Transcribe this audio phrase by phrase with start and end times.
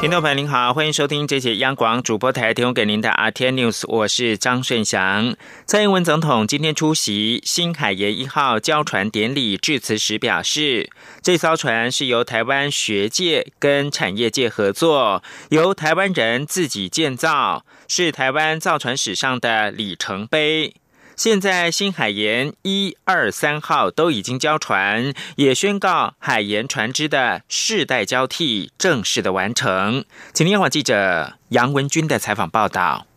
[0.00, 5.34] 听众朋友您好，欢迎收听这节央广主播台提供给您的 RTI News，我是张顺祥。
[5.66, 10.88] 蔡英文总统今天出席新海盐一号交船典礼致辞时表示，
[11.20, 20.76] 这艘船是由台湾学界跟产业界合作，由台湾人自己建造，是台湾造船史上的里程碑。
[21.18, 30.04] 现在新海盐一二三号都已经交船，也宣告海盐船只的世代交替正式的完成。
[30.32, 33.07] 请听网记者杨文军的采访报道。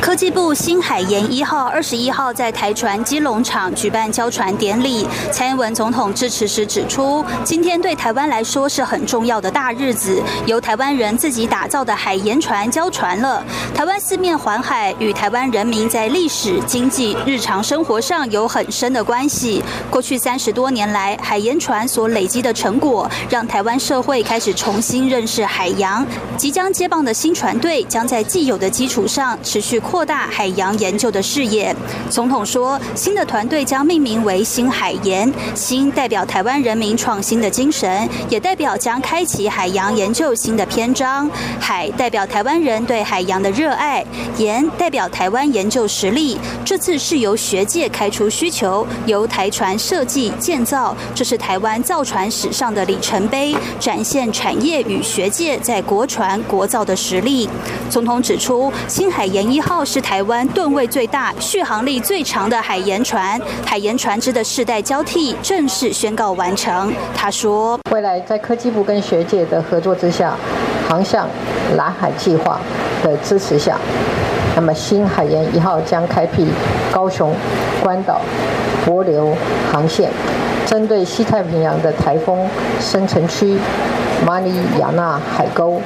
[0.00, 5.06] 科技部新海盐一号、二十一号在台船基隆厂举办交船典礼。
[5.30, 13.44] 蔡英文总统致辞时指出，今天对台湾来说是很重要的大日子，由台湾人自己打造的海盐船交船了。
[13.74, 19.62] 台湾四面环海，与台湾人民在历史、经济、日常生活上有很深的关系。
[19.90, 26.06] 过去三十多年来，海盐船所累积的成果，让台湾社会开始重新认识海洋。
[26.36, 29.69] 即将接棒的新船队，将在既有的基础上持续。
[29.78, 31.74] 扩大海洋研究的视野。
[32.08, 41.30] 总统说，新的团队将命名为“新海研”，新代表台湾人民创新的精神，也代表将开启海洋研究新的篇章。
[41.60, 44.04] 海代表台湾人对海洋的热爱，
[44.38, 46.38] 研代表台湾研究实力。
[46.64, 57.48] 这次是由学界开出需求，由台船设计建造，这是台湾造船史上的里程碑，展现产业与学界在国船国造的实力。
[57.90, 59.80] 总统指出，新海研一号。
[59.82, 66.92] 是台湾吨位最大、续航力最长的海盐船，海盐船只的世代交替正式宣告完成。
[67.14, 70.34] 他说：“未来在科技部跟学界的合作之下，
[70.88, 71.26] 航向
[71.76, 72.60] 蓝海计划
[73.02, 73.78] 的支持下，
[74.54, 76.46] 那么新海盐一号将开辟
[76.92, 77.34] 高雄、
[77.82, 78.20] 关岛、
[78.86, 79.34] 帛琉
[79.72, 80.10] 航线，
[80.66, 82.46] 针对西太平洋的台风
[82.78, 83.56] 生成区、
[84.26, 85.80] 马里亚纳海沟。”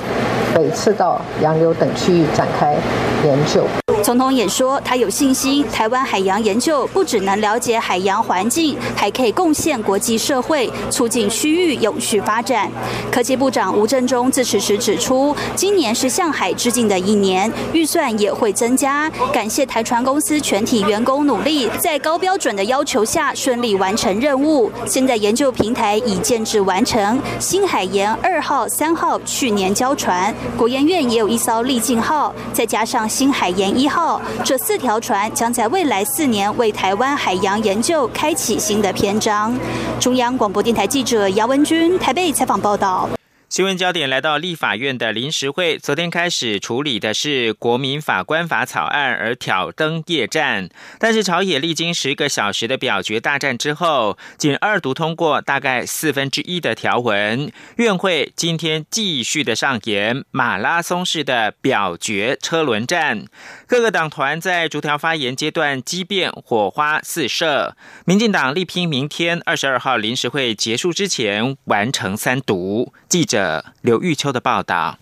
[0.55, 2.77] 北赤道、洋流等区域展开
[3.25, 3.67] 研究。
[4.05, 12.71] 总统也说，他有信心，台湾海洋研究不只能了解海洋环境，还可以贡献国际社会，促进区域永续发展。
[13.11, 19.11] 科技部长吴振中致辞时指出，今年是向海致敬的一年，预算也会增加。
[19.33, 24.71] 感谢台船公司全体员工努力，在高标准的要求下顺利完成任务。
[24.85, 30.35] 现在研究平台已建制完成，新海盐二号、三号去年交船。
[30.59, 39.57] 国研院也有一艘丽境号，再加上新海盐一号，这四条船将在未来四年为台湾海洋研究开启新的篇章。
[40.01, 43.09] 中央广播电台记者杨文君台北采访报道。
[43.55, 50.69] 新闻焦点来到立法院的临时会，昨天开始处理的是国民法官法草案，而挑灯夜战。
[50.99, 57.53] 但是朝野历经十个小时的表决大战之后，仅二读通过大概四分之一的条文。
[57.77, 63.25] 院会今天继续的上演马拉松式的表决车轮战，
[63.69, 67.77] 各个党团在逐条发言阶段激辩，火花四射。
[68.05, 72.93] 民进党力拼明天二十二号临时会结束之前完成三读。
[73.09, 73.44] 记者。
[73.83, 74.99] 刘玉秋的报道。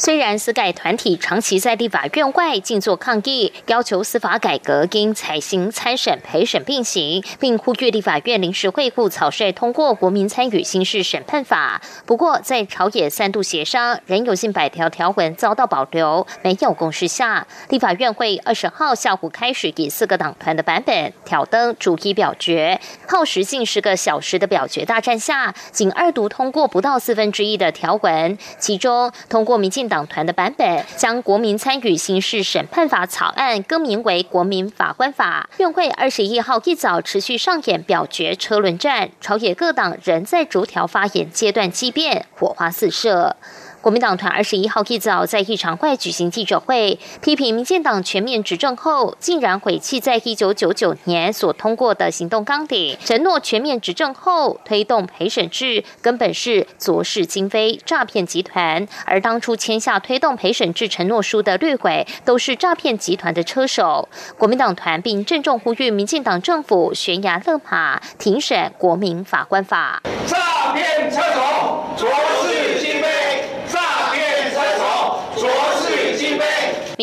[0.00, 11.82] 虽然司改团体长期在立法院外静坐抗议，要求司法改革应采行参审陪审并行，并呼吁立法院临时会晤草率通过国民参与刑事审判法。
[12.06, 29.87] 不过，在朝野三度协商，仍有近百条条文遭到保留，没有共识下，立法院会二十号下午开始以四个党团的版本挑灯逐一表决，耗时近十个小时的表决大战下，仅二读通过不到四分之一的条文，其中通过民进。
[29.88, 35.48] 党团的版本将《国民参与刑事审判法》草案更名为《国民法官法》。
[35.60, 43.36] 院会二十一号一早持续上演表决车轮战，朝野各党仍在逐条发言阶段激辩，火花四射。
[43.80, 58.86] 国民党团二十一号一早在议场外举行记者会，批评民进党全面执政后，竟然毁弃在一九九九年所通过的行动纲领，承诺全面执政后推动陪审制，根本是左氏金飞诈骗集团。
[59.04, 64.08] 而当初签下推动陪审制承诺书的绿委，都是诈骗集团的车手。
[64.36, 70.02] 国民党团并郑重呼吁民进党政府悬崖勒马，停审国民法官法。
[70.26, 72.08] 诈骗车手，左
[72.42, 73.08] 氏金飞。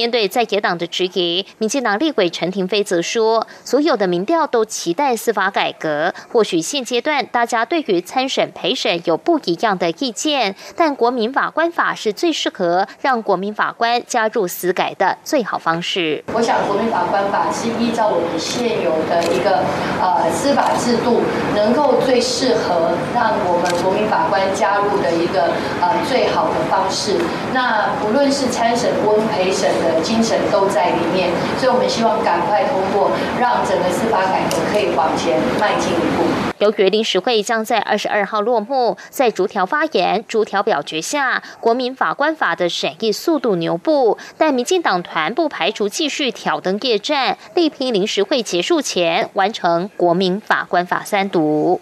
[0.06, 16.24] 面对在野党的质疑，民进党立委陈廷飞则说，所有的民调都期待司法改革，或许现阶段大家对于参审陪审有不一样的意见，但国民法官法是最适合让国民法官加入司改的最好方式。
[16.32, 19.64] 我想，国民法官法是依照我们现有的一个
[20.00, 21.24] 呃司法制度，
[21.56, 25.46] 能够最适合让我们国民法官加入的一个
[25.82, 27.18] 呃最好的方式。
[27.52, 36.24] 那不论是参审、温陪审的精神都在里面，所以我们希望赶快通过，让整个司法改革可以往前迈进一步。
[36.60, 51.82] 由于临时会将在二十二号落幕，在逐条发言、逐条表决下，国民法官法的审议速度牛步，但民进党团不排除继续挑灯夜战，力拼临时会结束前完成国民法官法三读。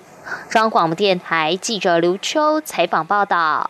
[0.49, 3.69] 中央广播电台记者刘秋采访报道。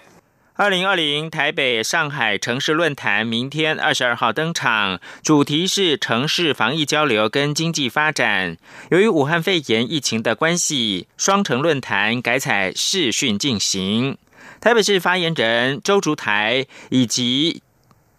[0.56, 8.56] 二零二零台北上海城市论坛明天二十二号登场，主题是城市防疫交流跟经济发展。
[8.92, 14.20] 由于武汉肺炎疫情的关系，双城论坛改采视讯进行。
[14.62, 17.63] 台北市发言人周竹台以及。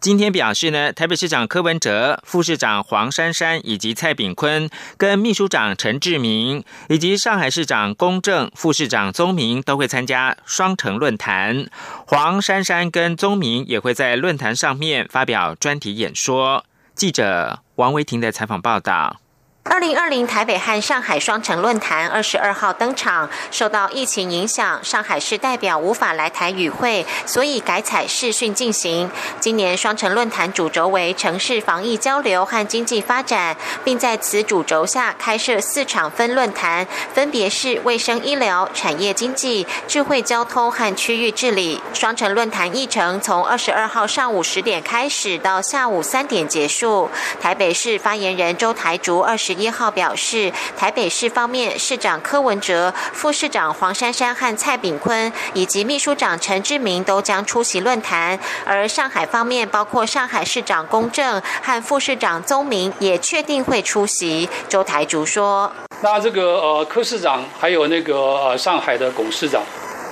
[0.05, 4.69] 今天表示呢，台北市长柯文哲、副市长黄珊珊以及蔡炳坤，
[4.99, 11.71] 跟秘书长陈志明，以及上海市长龚正、副市长宗明都会参加双城论坛。
[12.07, 16.67] 黄珊珊跟宗明也会在论坛上面发表专题演说。
[16.95, 19.24] 记者王维婷的采访报道。
[19.67, 23.31] 二零二零台北和上海双城论坛二十二号登场。
[23.51, 29.11] 受到疫情影响，上海市代表无法来台与会，所以改采视讯进行。
[29.41, 41.81] 今年双城论坛主轴为城市防疫交流和经济发展，并在此主轴下开设四场分论坛，分别是卫生医疗、产业经济、智慧交通和区域治理。
[41.95, 47.09] 双城论坛议程从二十二号上午十点开始，到下午三点结束。
[47.41, 49.54] 台北市发言人周台竹二十。
[49.55, 64.49] 一号表示，台北市方面市长柯文哲、副市长黄珊珊和蔡炳坤以及秘书长陈志明都将出席论坛，而上海方面包括上海市长龚正和副市长宗明也确定会出席。
[64.69, 65.73] 周台竹说
[66.03, 69.63] ：“那这个呃柯市长还有那个呃上海的龚市长，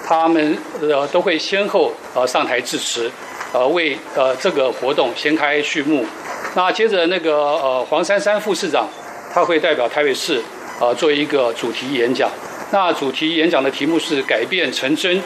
[0.06, 3.10] 他们呃都会先后呃上台致辞，
[3.52, 6.06] 呃为呃这个活动掀开序幕。
[6.54, 8.86] 那接着那个呃黄珊珊副市长。”
[9.32, 10.43] 他会代表台北市，
[10.79, 12.31] 啊，做一个主题演讲。
[12.70, 15.19] 那主题演讲的题目是“改变成真，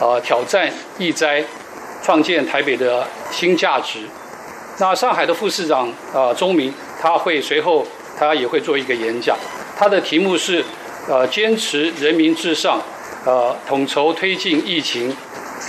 [0.00, 1.44] 啊，挑战易灾，
[2.02, 4.00] 创建台北的新价值”。
[4.78, 7.86] 那上海的副市长啊，钟明，他会随后
[8.18, 9.36] 他也会做一个演讲。
[9.76, 10.64] 他的题目是
[11.08, 12.80] “呃，坚持人民至上，
[13.24, 15.14] 呃，统筹推进疫情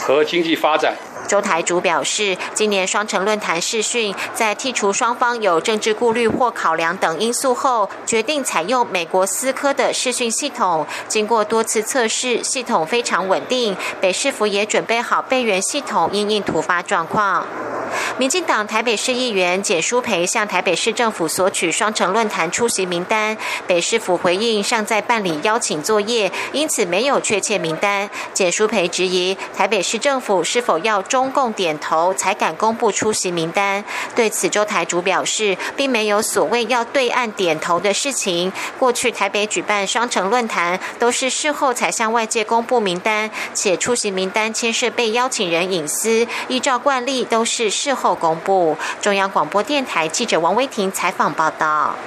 [0.05, 0.95] 和经济发展”。
[1.27, 10.85] 周台主表示，今年双城论坛视讯，在剔除双方有政治顾虑或考量等因素后，决定采用美国思科的视讯系统。
[11.07, 13.75] 经过多次测试，系统非常稳定。
[13.99, 17.45] 北市府也准备好备援系统，应应突发状况。
[18.17, 23.37] 民进党台北市议员简书培向台北市政府索取双城论坛出席名单，
[23.67, 28.09] 北市府回应尚在办理邀请作业，因此没有确切名单。
[28.33, 33.83] 简书培质疑台北市政府是否要中共点头才敢公布出席名单？
[34.15, 38.51] 对此，周台主表示，并没有所谓要对岸点头的事情。
[38.77, 48.77] 过去台北举办双城论坛，都是事后才向外界公布名单，且出席名单牵涉被邀请人隐私，依照惯例都是事后公布。
[49.01, 51.97] 中央广播电台记者王威婷采访报道。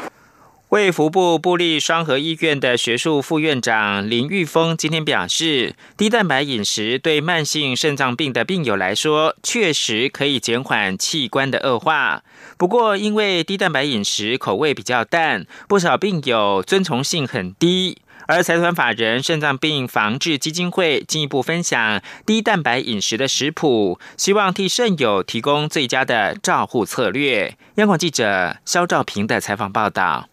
[0.70, 12.22] 卫福部布利双河医院的学术副院长林玉峰今天表示，低蛋白饮食对慢性肾脏病的病友来说，确实可以减缓器官的恶化。
[12.56, 17.98] 不过，因为低蛋白饮食口味比较淡，不少病友遵从性很低。
[18.26, 27.56] 而财团法人肾脏病防治基金会进一步分享低蛋白饮食的食谱，希望替肾友提供最佳的照护策略。
[27.76, 30.28] 央广记者肖兆平的采访报道。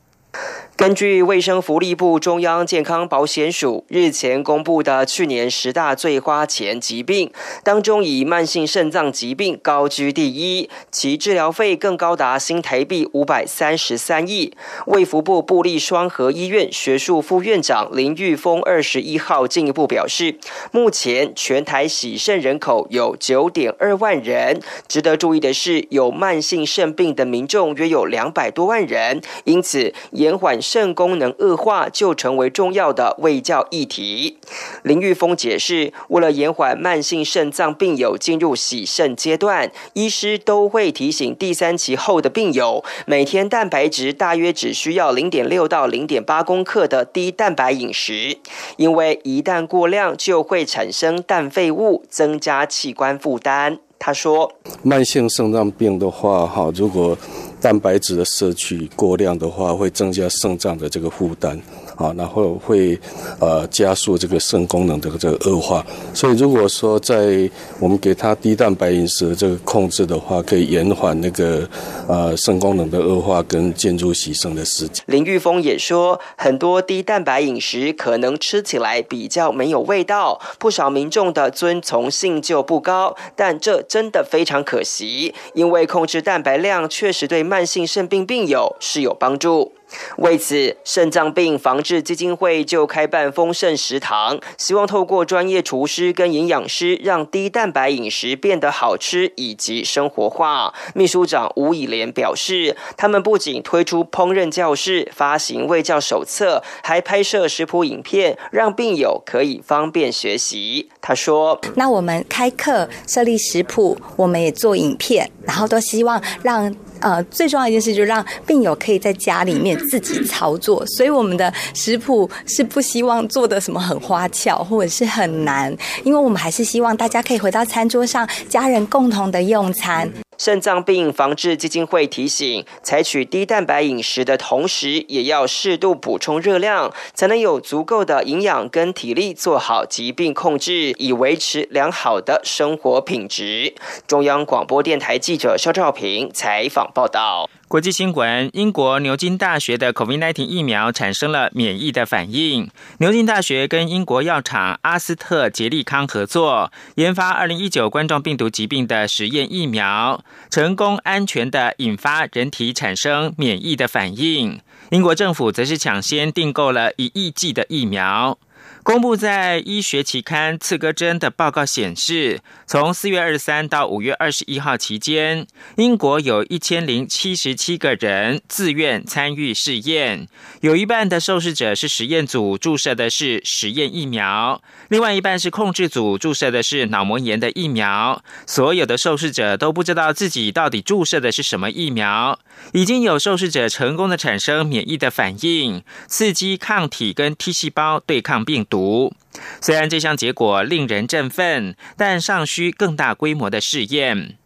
[0.75, 7.31] 根据卫生福利部中央健康保险署日前公布的去年十大最花钱疾病
[7.63, 14.51] 当中，以慢性肾脏疾病高居第一，其治疗费更高达新台币五百三十三亿。
[14.87, 20.39] 卫福部布利双河医院学术副院长林玉峰二十一号进一步表示，
[20.71, 30.62] 目前全台洗肾人口有九点二万人，值得注意的是，有慢性肾病的民众约有两百多万人，因此延缓。
[30.63, 34.37] 肾功能恶化就成为重要的卫教议题。
[34.81, 48.37] 林玉峰解释，为了延缓慢性肾脏病友进入洗肾阶段，医师都会提醒第三期后的病友，每天蛋白质大约只需要零点六到零点八公克的低蛋白饮食，
[48.77, 53.79] 因为一旦过量就会产生氮废物，增加器官负担。
[54.05, 54.51] 他说
[54.83, 57.17] ：“慢性肾脏病的话，哈，如果
[57.61, 61.57] 蛋白质的摄取过量的话，会增加肾脏的这个负担。”
[61.95, 62.99] 啊，然后会
[63.39, 71.67] 呃加速这个肾功能的这个恶化，所以如果说在我们给他低蛋白饮食这个控制的话，可以延缓那个
[72.07, 75.03] 呃肾功能的恶化跟进入洗肾的时间。
[75.07, 89.73] 林玉峰也说，很多低蛋白饮食可能吃起来比较没有味道，不少民众的遵从性就不高，但这真的非常可惜，因为控制蛋白量确实对慢性肾病病友是有帮助。
[90.17, 100.73] 为此，肾脏病防治基金会就开办丰盛食堂，希望透过专业厨师跟营养师，让低蛋白饮食变得好吃以及生活化。
[100.93, 110.89] 秘书长吴以莲表示，他们不仅推出烹饪教室、发行卫教手册，还拍摄食谱影片，让病友可以方便学习。
[111.01, 116.73] 他说：“那我们开课设立食谱，我们也做影片，然后都希望让。”
[117.03, 130.09] 呃，最重要一件事就是让病友可以在家里面自己操作，所以我们的食谱是不希望做的什么很花俏或者是很难，因为我们还是希望大家可以回到餐桌上，家人共同的用餐。
[130.37, 143.73] 肾脏病防治基金会提醒，采取低蛋白饮食的同时，也要适度补充热量，才能有足够的营养跟体力做好疾病控制，以维持良好的生活品质。
[144.07, 147.49] 中央广播电台记者肖兆平采访报道。
[147.73, 152.69] 国际新闻：英国牛津大学的 COVID-19 疫苗产生了免疫的反应。
[152.99, 164.59] 牛津大学跟英国药厂阿斯特捷利康合作，研发2019冠状病毒疾病的实验疫苗，成功安全的引发人体产生免疫的反应。
[164.91, 168.37] 英国政府则是抢先订购了一亿剂的疫苗。
[168.83, 175.47] 公布在医学期刊《刺格针》的报告显示，从四月二十三到五月二十一号期间，
[175.77, 180.27] 英国有一千零七十七个人自愿参与试验，
[180.59, 188.21] 有一半的受试者是实验组注射的是实验疫苗，另外一半是控制组注射的是脑膜炎的疫苗。
[188.45, 192.37] 所有的受试者都不知道自己到底注射的是什么疫苗。
[192.73, 198.72] 已经有受试者成功的产生免疫的反应，刺激抗体跟 T 细胞对抗病毒。
[198.73, 199.13] 毒
[199.61, 204.37] 虽然这项结果令人振奋，但尚需更大规模的试验。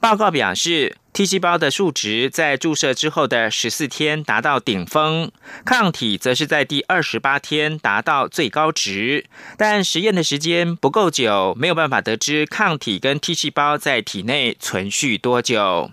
[0.00, 5.30] 报告表示，T 细胞的数值在注射之后的十四天达到顶峰，
[5.64, 9.24] 抗体则是在第二十八天达到最高值。
[9.56, 15.90] 但实验的时间不够久，没有办法得知抗体跟 T 细胞在体内存续多久。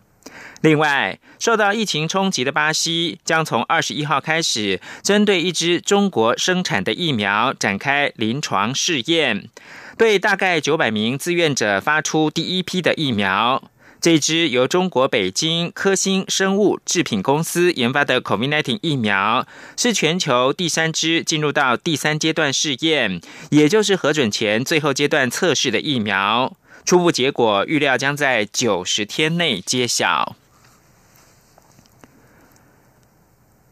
[0.63, 9.50] 另外，受到疫情冲击的巴西将从二十一号开始，针对一支中国生产的疫苗展开临床试验，
[9.98, 13.62] 对大概九百名自愿者发出第一批的疫苗。
[14.00, 23.20] 这支由中国北京科兴生物制品公司研发的 COVID-19 疫苗，是全球第三支进入到第三阶段试验，
[23.51, 26.55] 也就是核准前最后阶段测试的疫苗。
[26.86, 30.36] 初步结果预料将在九十天内揭晓。《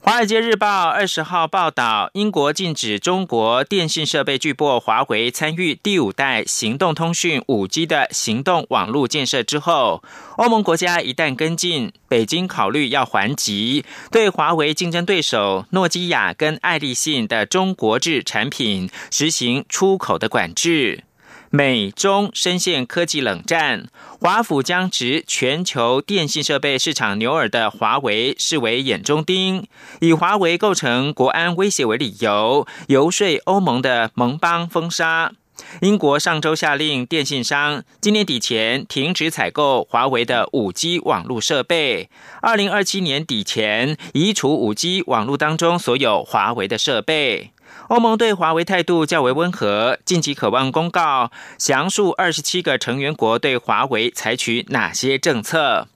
[0.04, 10.02] 华尔街日报》二十号报道，英国禁止中国电信设备巨擘华为参与第五代行动通讯五 G 的行动网络建设之后，
[10.38, 21.04] 欧盟国家一旦跟进，北京考虑要还击，对华为竞争对手诺基亚跟爱立信的中国制产品实行出口的管制。
[21.54, 23.90] 美中深陷科技冷战，
[24.22, 29.68] 华府将值全球电信设备市场牛耳的华为视为眼中钉，
[30.00, 35.34] 以华为构成国安威胁为理由，游说欧盟的盟邦封杀。
[35.82, 42.10] 英国上周下令电信商今年底前停止采购华为的五 G 网络设备，
[42.42, 47.52] 二零二七年底前移除五 G 网络当中所有华为的设备。
[47.88, 55.88] 欧盟对华为态度较为温和，近期渴望公告详述二十七个成员国对华为采取哪些政策。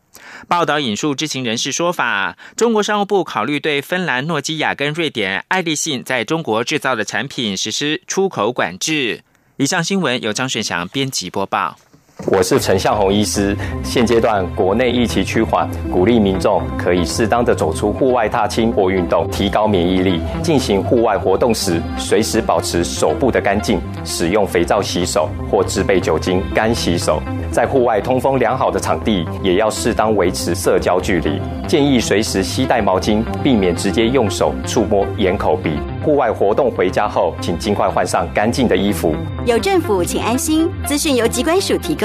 [0.47, 9.23] 报道引述知情人士说法，中国商务部考虑对芬兰诺基亚跟瑞典爱立信在中国制造的产品实施出口管制。
[9.57, 11.77] 以上新闻由张顺祥编辑播报。
[12.23, 13.55] 我是陈向红医师。
[13.83, 20.21] 现阶段国内疫情趋缓，鼓励民众可以适当的走出户外踏青或运动，提高免疫力。
[20.41, 27.21] 进行户外活动时，随时保持手部的干净，使用肥皂洗手或制备酒精干洗手。
[27.51, 31.39] 在户外通风良好的场地，也要适当维持社交距离。
[31.67, 35.77] 建议随时携带毛巾，避免直接用手触摸眼、口、鼻。
[36.03, 39.15] 户外活动回家后，请尽快换上干净的衣服。
[39.45, 40.69] 有政府，请安心。
[40.85, 42.04] 资讯由机关署提供。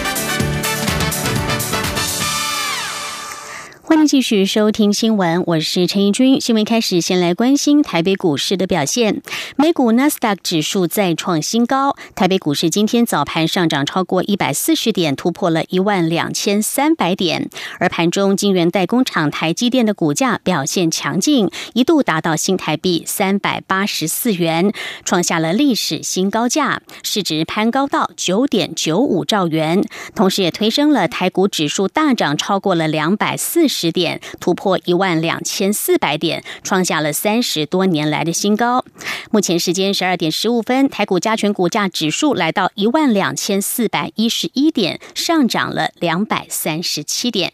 [3.91, 6.39] 欢迎继续收听新闻，我是陈怡君。
[6.39, 9.21] 新闻开始，先来关心台北股市的表现。
[9.57, 17.49] 美股纳斯达克指数再创新高，台北股市今天早盘上涨超过一百四十点，突破了一万两千三百点。
[17.79, 24.71] 而盘中晶圆代工厂台积电的股价表现强劲，一度达到新台币三百八十四元，
[25.03, 29.83] 创下了历史新高价，市值攀高到九点九五兆元，
[30.15, 33.80] 同时也推升了台股指数大涨超过了两百四十。
[33.81, 38.85] 十点突破一万两千四百点，创下了三十多年来的新高。
[39.31, 47.53] 目前时间十二点十五分，台股加权股价指数来到一万两千四百一十一点，上涨了两百三十七点。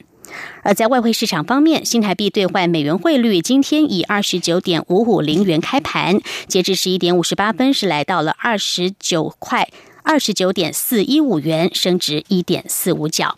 [0.63, 6.19] 而在外汇市场方面，新台币兑换美元汇率今天以二十九点五五零元开盘，
[6.49, 9.69] 截至十一点五十八分是来到了二十九块
[10.03, 13.37] 二十九点四一五元，升值一点四五角。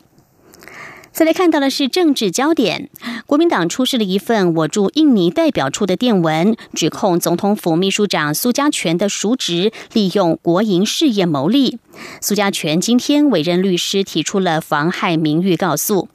[1.19, 2.89] 再来看到的是政治焦点，
[3.25, 11.77] 国民党出示了一份我驻印尼代表处的电文，指控总统府秘书长苏家全的叔侄利用国营事业牟利。
[12.21, 16.07] 苏家全今天委任律师提出了妨害名誉告诉。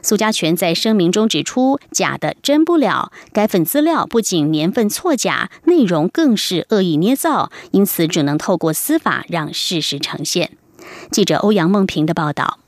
[0.00, 10.52] 苏家全在声明中指出，假的真不了，该份资料不仅年份错假，内容更是恶意捏造，因此只能透过司法让事实呈现。
[11.10, 12.60] 记者欧阳梦平的报道。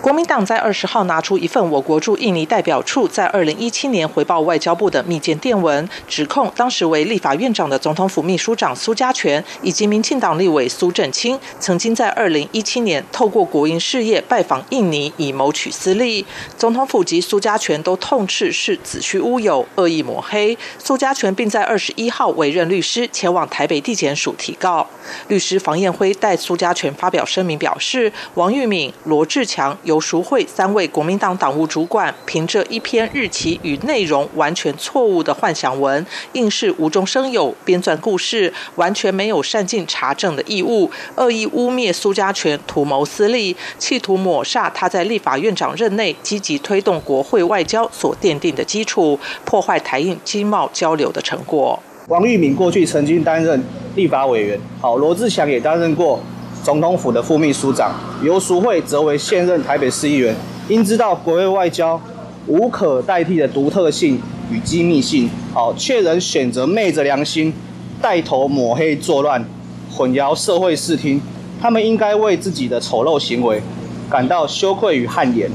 [0.00, 16.26] 国民党在二十号拿出一份我国驻印尼代表处在二零一七年回报外交部的密件电文，指控当时为立法院长的总统府秘书长苏家全以及民进党立委苏振清，曾经在二零一七年透过国营事业拜访印尼，以谋取私利。
[16.58, 20.56] 总统府及苏家全都痛斥是子虚乌有、恶意抹黑。
[20.80, 24.84] 苏家全并在二十一号委任律师前往台北地检署提告。
[25.28, 29.78] 律师房彦辉代苏家全发表声明表示，王玉敏、罗志强。
[29.84, 51.78] 游淑慧三位国民党党务主管，凭着一篇日期与内容完全错误的幻想文，硬是无中生有编撰故事，完全没有善尽查证的义务，恶意污蔑苏家全图谋私利，企图抹煞他在立法院长任内积极推动国会外交所奠定的基础，破坏台印经贸交流的成果。
[52.08, 53.62] 王玉敏过去曾经担任
[53.94, 56.20] 立法委员，好，罗志祥也担任过。
[56.62, 60.32] 总统府的副秘书长游淑慧则为现任台北市议员，
[60.68, 62.00] 应知道国会外交
[62.46, 67.52] 无可代替的独特性与机密性，好，却仍选择昧着良心
[68.00, 69.44] 带头抹黑作乱，
[69.90, 71.20] 混淆社会视听，
[71.60, 73.60] 他们应该为自己的丑陋行为
[74.08, 75.50] 感到羞愧与汗颜。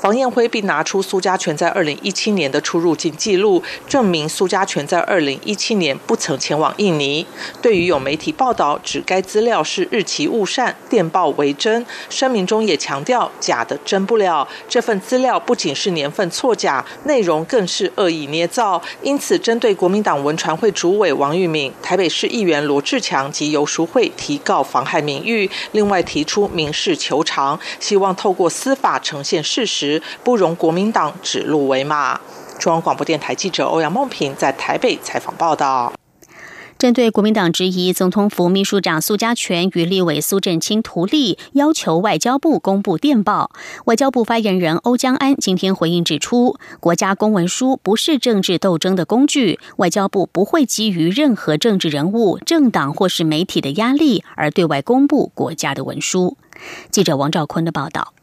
[0.00, 7.26] 房彦辉并拿出苏家全在二零一七年的出入境记录，证明苏家全在二零一七年不曾前往印尼。
[7.60, 14.46] 对于有媒体报道指该资料是日期误删、电报为真，声明中也强调假的真不了。
[14.68, 18.80] 这份资料不仅是年份错假，内容更是恶意捏造。
[19.02, 29.87] 因此，针对国民党文传会主委王玉敏、台北市议员罗志强及游淑慧提告妨害名誉，另外提出民事求偿，希望透过司法呈现事实。
[30.24, 32.20] 不容国民党指鹿为马。
[32.58, 35.92] 中央广播电台记者欧阳梦平在台北采访报道。
[36.76, 43.50] 针对国民党质疑总统府秘书长苏家全与立委苏振清图利，要求外交部公布电报，
[43.86, 56.36] 外交部发言人欧江安今天回应指出，国家公文书不是政治斗争的工具，外交部不会基于任何政治人物、政党或是媒体的压力而对外公布国家的文书。
[56.92, 58.14] 记者王兆坤的报道。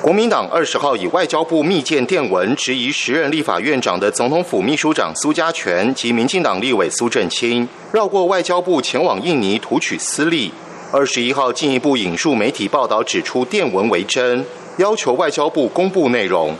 [0.00, 10.52] 国民党二十号以外交部密件电文质疑时任立法院长的总统府秘书长苏家全及民进党立委苏振清绕过外交部前往印尼图取私利。
[10.90, 14.44] 二十一号进一步引述媒体报道指出电文为真，
[14.78, 16.54] 要求外交部公布内容。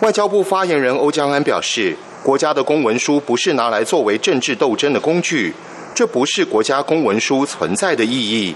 [0.00, 5.52] 外交部发言人欧江安表示，国家的公文书不是拿来作为政治斗争的工具，
[5.94, 8.54] 这不是国家公文书存在的意义。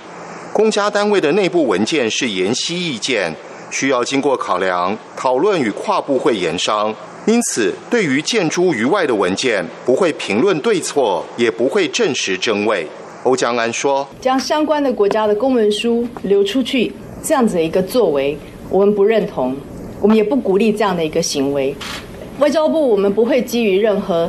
[0.52, 3.34] 公家单位的内部文件是言析意见。
[3.72, 6.94] 需要经过考量、讨论与跨部会研商。
[7.26, 12.86] 因此，对于建诸于外的文件，不会评论对错，也不会证实真伪。
[13.22, 18.36] 欧江安说：“将相关的国家的公文书流出去，这样子的一个作为，
[18.68, 19.56] 我们不认同，
[20.00, 21.74] 我们也不鼓励这样的一个行为。
[22.40, 24.28] 外交部我们不会基于任何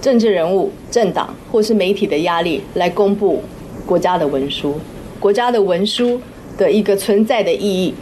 [0.00, 3.42] 政治人物、政党或是媒体的压力来公布
[3.84, 4.80] 国家的文书。
[5.20, 6.18] 国家的文书
[6.56, 7.92] 的一个存在的意义，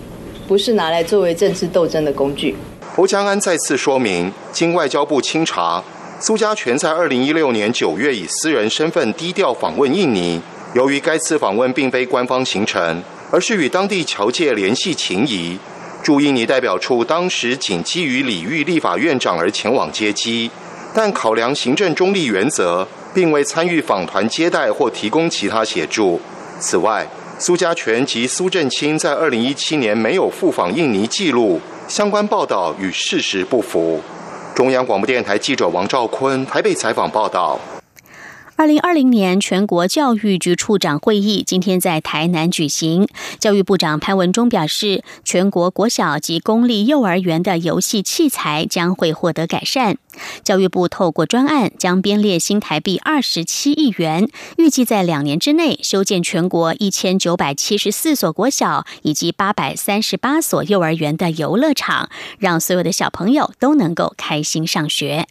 [0.50, 2.56] 不是拿来作为政治斗争的工具。”
[2.98, 5.80] 欧江安再次说明，经外交部清查。
[6.18, 10.42] 苏家全在二零一六年九月以私人身份低调访问印尼。
[10.74, 15.56] 由于该次访问并非官方行程，而是与当地侨界联系情谊，
[16.02, 20.50] 驻印尼代表处当时仅基于礼遇立法院长而前往接机，
[20.92, 26.20] 但考量行政中立原则，并未参与访团接待或提供其他协助。
[26.58, 27.06] 此外，
[27.40, 33.98] 苏家全及苏振清在二零一七年没有赴访印尼记录，相关报道与事实不符。
[34.54, 37.58] 中央广播电台记者王兆坤台北采访报道：
[38.60, 43.08] 二零二零年全国教育局处长会议今天在台南举行。
[43.38, 49.96] 教育部长潘文忠表示，全国国小及公立幼儿园的游戏器材将会获得改善。
[50.44, 65.26] 教育部透过专案，将编列新台币二十七亿元，预计在两年之内修建全国一千九百七十四所国小以及八百三十八所幼儿园的游乐场，让所有的小朋友都能够开心上学。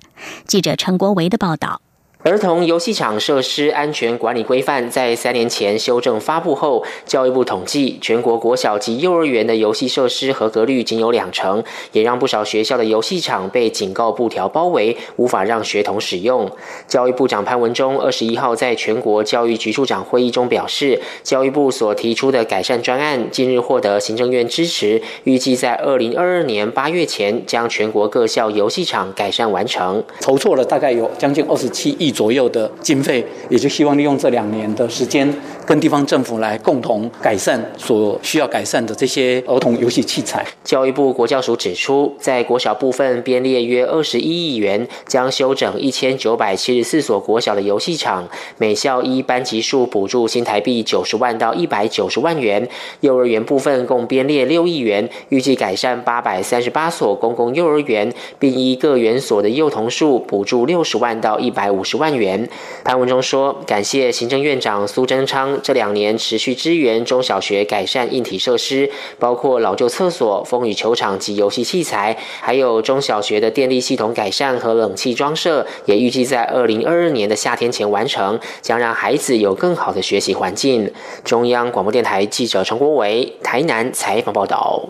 [0.47, 1.81] 记者陈国维的报道。
[2.25, 16.51] 儿童游戏场设施安全管理规范在三年前修正发布后，教育部统计，全国国小及幼儿园的游戏设施合格率仅有两成，也让不少学校的游戏场被警告布条包围，无法让学童使用。
[16.89, 30.03] 教育部长潘文忠二十一号在全国教育局处长会议中表示，教育部所提出的改善专案近日获得行政院支持，预计在二零二二年八月前将全国各校游戏场改善完成。
[30.19, 32.08] 筹措了大概有将近二十七亿。
[32.11, 35.31] 左右的经费，也就希望利用这两年的时间，
[35.65, 40.45] 跟地方政府来共同改善所需要改善的这些儿童游戏器材。
[40.63, 52.67] 教育部国教署指出，在国小部分编列约二十一亿元，将修整一千九百七十四所国小的游戏场，每校一班级数补助新台币九十万到一百九十万元。
[53.01, 61.98] 幼儿园部分共编列六亿元，预计改善八百三十八所公共幼儿园，并依各园所的幼童数补助六十万到一百五十。
[61.99, 62.49] 万元，
[62.83, 80.91] 潘文忠说：“感谢行政院长苏贞昌这两年持续支援中小学改善硬体设施，包括老旧厕所、风雨球场及游戏器材，还有中小学的电力系统改善和冷气装设，也预计在二零二二年的夏天前完成，将让孩子有更好的学习环境。”
[81.23, 84.89] 中央广播电台记者陈国维台南采访报道。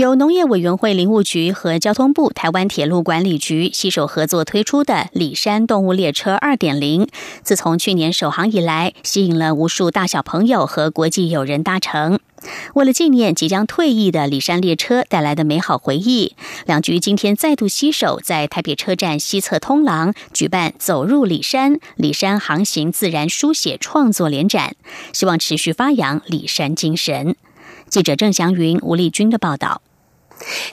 [0.00, 7.06] 由农业委员会林务局和交通部台湾铁路管理局携手合作推出的里山动物列车二点零，
[7.42, 12.18] 自从去年首航以来，吸引了无数大小朋友和国际友人搭乘。
[12.72, 16.34] 为了纪念即将退役的里山列车带来的美好回忆，
[16.64, 24.74] 两局今天再度携手在台北车站西侧通廊举办“走入里山”里山航行自然书写创作联展，
[25.12, 27.36] 希望持续发扬里山精神。
[27.90, 29.82] 记者郑祥云、吴丽君的报道。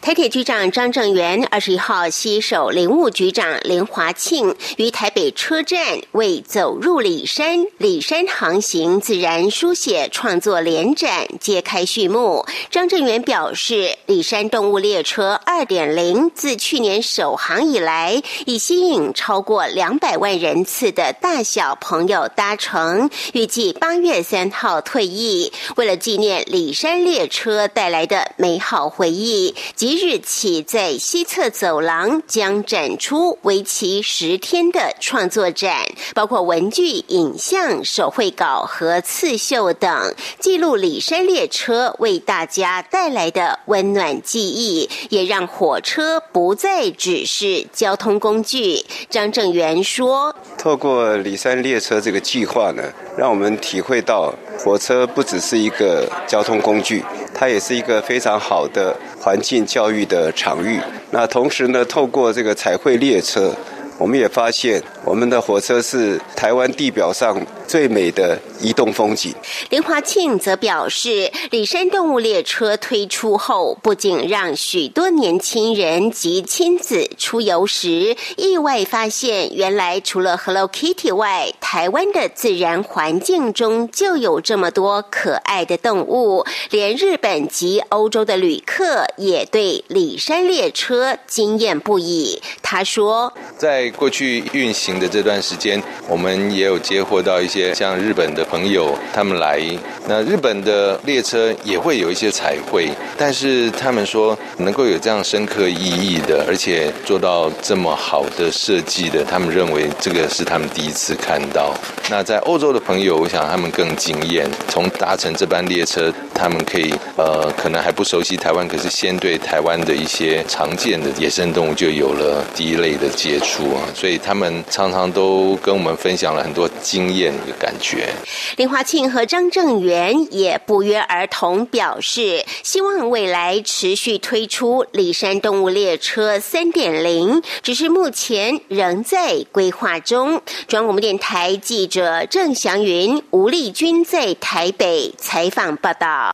[0.01, 12.45] 台铁局长张正元二十一号携手林务局长林华庆于台北车站为走入里山、里山航行自然书写创作联展揭开序幕。
[12.69, 25.51] 张正元表示，里山动物列车二点零自去年首航以来，已吸引超过两百万人次的大小朋友搭乘，预计八月三号退役。
[25.75, 29.55] 为了纪念里山列车带来的美好回忆。
[29.75, 48.85] 即日起，在西侧走廊将展出为期十天的创作展，包括文具、影像、手绘稿和刺绣等，记录里山列车为大家带来的温暖记忆，也让火车不再只是交通工具。
[49.09, 52.83] 张正元说：“透过里山列车这个计划呢，
[53.17, 58.95] 让我们体会到火车不只是一个交通工具，它也是一个非常好的。”
[59.27, 60.79] 环境教育的场域。
[61.11, 63.53] 那同时呢，透过这个彩绘列车，
[63.97, 69.33] 我们也发现我们的火车是台湾地表上最美的移动风景。
[69.69, 92.41] 林华庆则表示，里山动物列车推出后，不仅让许多年轻人及亲子出游时意外发现，原来除了 Hello Kitty 外，台湾的自然环境中就有这么多可爱的动物，连日本及欧洲的旅客也对里山列车惊艳不已。
[92.61, 99.61] 他说，在过去运行的这段时间，我们也有接获到一些像日本的朋友他们来，
[100.07, 111.73] 那日本的列车也会有一些彩绘，但是他们说能够有这样深刻意义的，而且做到这么好的设计的，他们认为这个是他们第一次看到。
[112.09, 128.09] 那在欧洲的朋友，我想他们更惊艳，从搭乘这班列车，他们可以呃可能还不熟悉台湾，可是先对台湾的一些常见的野生动物就有了第一类的接触所以他们常常都跟我们分享了很多经验的感觉。
[128.55, 140.41] 林华庆和张正元也不约而同表示，希望未来持续推出里山动物列车三点零，只是目前仍在规划中。
[140.67, 146.33] 中央广播电台记者郑祥云、吴丽君在台北采访报道。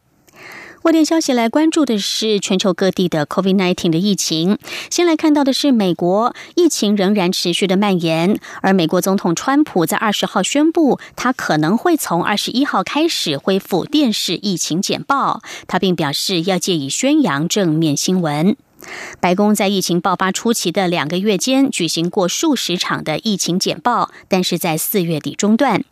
[0.84, 4.58] 外电消息来关注的是全球各地的 COVID-19 的疫情。
[4.90, 15.42] 先来看到的是美国疫情仍然持续的蔓延，而美国总统川普在二十号宣布，他可能会从二十一号开始恢复电视疫情简报。
[15.68, 18.58] 他并表示要借以宣扬正面新闻。
[19.22, 25.86] 白宫在疫情爆发初期的两个月间举行过数十场的疫情简报，但是在四月底中断。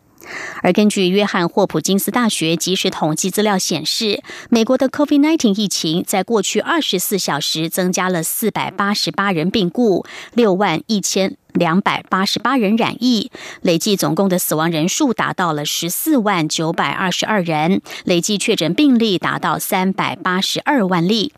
[0.61, 21.33] 而根据约翰霍普金斯大学及时统计资料显示，美国的 COVID-19 疫情在过去二十四小时增加了四百八十八人病故，六万一千两百八十八人染疫，累计总共的死亡人数达到了十四万九百二十二人，累计确诊病例达到三百八十二万例。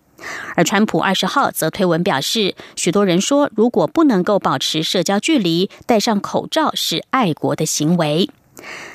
[0.56, 8.29] 而川普二十号则推文表示，许多人说，如果不能够保持社交距离，戴上口罩是爱国的行为。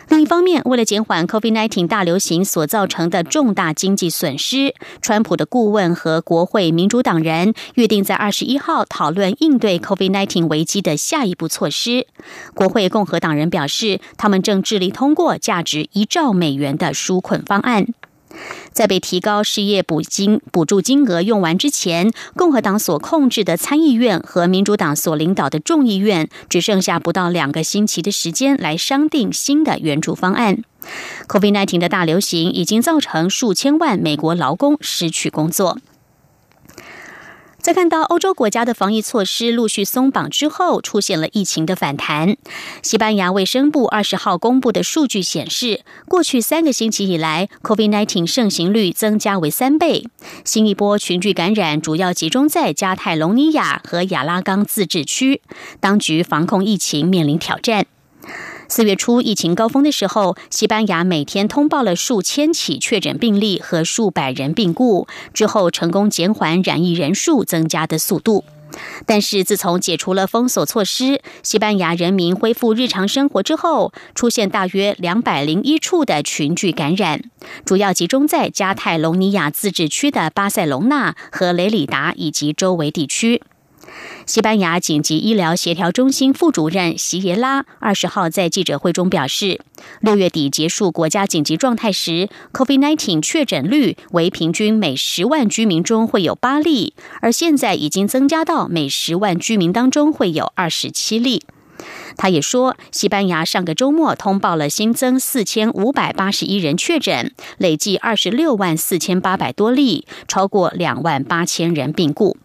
[0.09, 12.07] 另一方面，为了减缓 COVID-19 大流行所造成的重大经济损失，川普的顾问和国会民主党人约定在二十一号讨论应对 COVID-19 危机的下一步措施。
[12.55, 17.87] 国会共和党人表示，他们正致力通过价值一兆美元的纾困方案。
[18.73, 30.63] 在被提高失业补金补助金额用完之前，共和党所控制的参议院和民主党所领导的众议院只剩下不到两个星期的时间来商定新的援助方案。
[31.27, 35.79] COVID-19 的大流行已经造成数千万美国劳工失去工作。
[37.61, 42.37] 在看到欧洲国家的防疫措施陆续松绑之后，出现了疫情的反弹。
[42.83, 50.07] 西班牙卫生部二十号公布的数据显示，过去三个星期以来，COVID-19 盛行率增加为三倍。
[50.45, 55.43] 新一波群聚感染主要集中在加泰隆尼亚和亚拉冈自治区，
[55.81, 57.87] 当局防控疫情面临挑战。
[58.71, 68.45] 四月初疫情高峰的时候，西班牙每天通报了数千起确诊病例和数百人病故，之后成功减缓染疫人数增加的速度。
[69.07, 77.23] 但是自从解除了封锁措施，西班牙人民恢复日常生活之后，出现大约两百零一处的群聚感染，
[77.65, 83.43] 主要集中在加泰隆尼亚自治区的巴塞隆纳和雷里达以及周围地区。
[84.27, 89.61] 西班牙紧急医疗协调中心副主任席耶拉二十号在记者会中表示，
[90.01, 101.43] 六月底结束国家紧急状态时，COVID-19 确诊率为平均每十万居民中会有八例，而现在已经增加到每十万居民当中会有二十七例。
[102.17, 112.37] 他也说，西班牙上个周末通报了新增四千五百八十一人确诊，累计二十六万四千八百多例，超过两万八千人病故。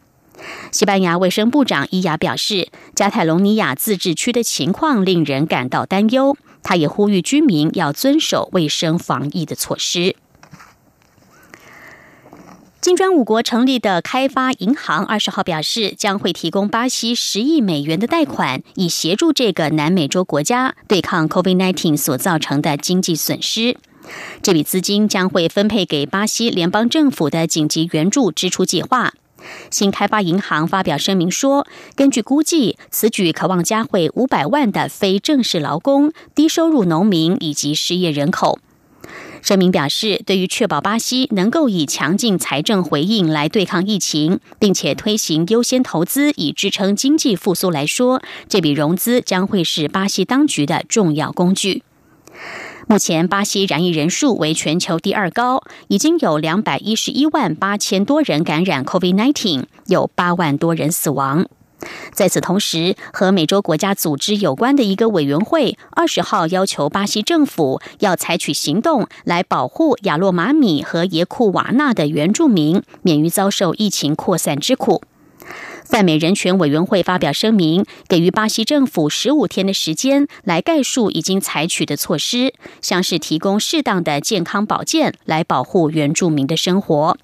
[0.71, 6.35] 西班牙卫生部长伊亚表示，加泰隆尼亚自治区的情况令人感到担忧。
[6.63, 10.15] 他也呼吁居民要遵守卫生防疫的措施。
[12.79, 23.77] 金砖五国成立的开发银行二十号表示，将会提供巴西十亿美元的贷款，以协助这个南美洲国家对抗 COVID-19 所造成的经济损失。
[24.41, 29.13] 这笔资金将会分配给巴西联邦政府的紧急援助支出计划。
[29.69, 38.59] 新开发银行发表声明说，根据估计，此举渴望加惠五百万的非正式劳工、低收入农民以及失业人口。
[39.41, 51.83] 声明表示，对于确保巴西能够以强劲财政回应来对抗疫情，并且推行优先投资以支撑经济复苏来说，这笔融资将会是巴西当局的重要工具。
[52.87, 61.47] 目前，巴西染疫人数为全球第二高，已经有两百一十一万八千多人感染 COVID-19，有八万多人死亡。
[62.13, 75.01] 在此同时，和美洲国家组织有关的一个委员会二十号要求巴西政府要采取行动来保护亚洛马米和耶库瓦纳的原住民免于遭受疫情扩散之苦。
[75.85, 87.17] 泛美人权委员会发表声明，给予巴西政府十五天的时间来概述已经采取的措施，像是提供适当的健康保健来保护原住民的生活。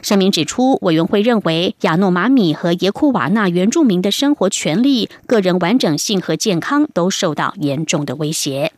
[0.00, 8.72] 声明指出，委员会认为亚诺马米和耶库瓦纳原住民的生活权利、个人完整性和健康都受到严重的威胁。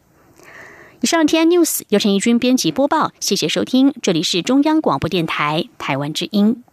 [1.03, 6.65] 以上 T N News 由陈义军编辑播报，谢谢收听，这里是中央广播电台台湾之音。